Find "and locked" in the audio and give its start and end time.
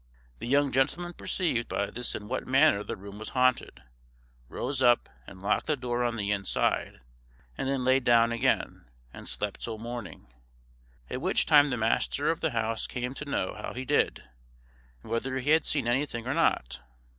5.27-5.67